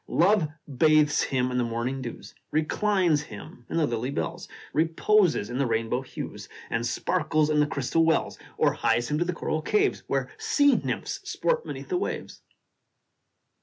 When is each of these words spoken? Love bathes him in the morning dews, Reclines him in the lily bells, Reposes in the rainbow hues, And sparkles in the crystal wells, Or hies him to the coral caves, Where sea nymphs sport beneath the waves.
Love 0.07 0.47
bathes 0.79 1.21
him 1.21 1.51
in 1.51 1.59
the 1.59 1.63
morning 1.63 2.01
dews, 2.01 2.33
Reclines 2.49 3.21
him 3.21 3.67
in 3.69 3.77
the 3.77 3.85
lily 3.85 4.09
bells, 4.09 4.47
Reposes 4.73 5.47
in 5.47 5.59
the 5.59 5.67
rainbow 5.67 6.01
hues, 6.01 6.49
And 6.71 6.87
sparkles 6.87 7.51
in 7.51 7.59
the 7.59 7.67
crystal 7.67 8.03
wells, 8.03 8.39
Or 8.57 8.73
hies 8.73 9.11
him 9.11 9.19
to 9.19 9.25
the 9.25 9.31
coral 9.31 9.61
caves, 9.61 10.01
Where 10.07 10.31
sea 10.39 10.75
nymphs 10.77 11.19
sport 11.29 11.63
beneath 11.65 11.89
the 11.89 11.97
waves. 11.97 12.41